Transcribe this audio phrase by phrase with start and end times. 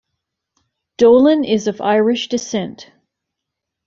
[0.97, 2.89] Dolan is of Irish descent.